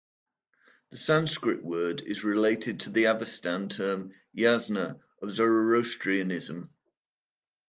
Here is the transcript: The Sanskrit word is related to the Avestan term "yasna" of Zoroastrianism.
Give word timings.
The 0.89 0.97
Sanskrit 0.97 1.63
word 1.63 2.01
is 2.01 2.23
related 2.23 2.79
to 2.79 2.89
the 2.89 3.03
Avestan 3.03 3.69
term 3.69 4.13
"yasna" 4.35 4.99
of 5.21 5.29
Zoroastrianism. 5.31 6.71